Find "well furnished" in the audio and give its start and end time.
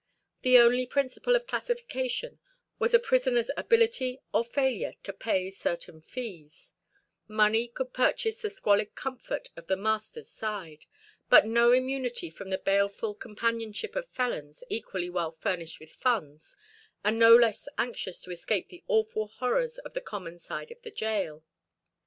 15.11-15.79